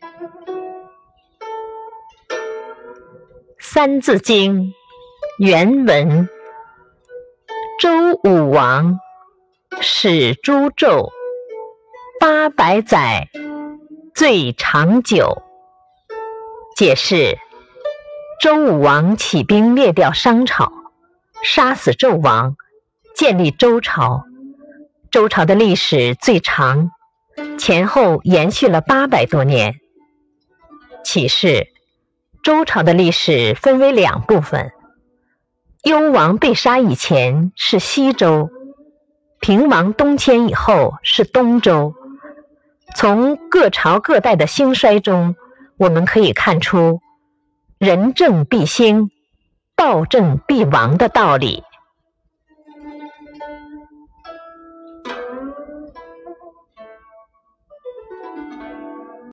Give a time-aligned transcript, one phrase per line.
[3.58, 4.60] 《三字经》
[5.38, 6.28] 原文：
[7.80, 7.90] 周
[8.24, 8.98] 武王
[9.80, 11.10] 始诛纣，
[12.20, 13.28] 八百载，
[14.14, 15.42] 最长久。
[16.76, 17.38] 解释：
[18.40, 20.70] 周武王起兵灭掉商朝，
[21.42, 22.56] 杀死纣王，
[23.14, 24.24] 建立周朝。
[25.10, 26.90] 周朝的历史最长，
[27.58, 29.80] 前后延续了八百多年。
[31.06, 31.68] 启示。
[32.42, 34.72] 周朝的历史分为两部分：
[35.84, 38.50] 幽王被杀以前是西周，
[39.38, 41.94] 平王东迁以后是东周。
[42.96, 45.36] 从各朝各代的兴衰中，
[45.76, 47.00] 我们可以看出
[47.78, 49.10] “人政必兴，
[49.76, 51.62] 暴政必亡”的道理。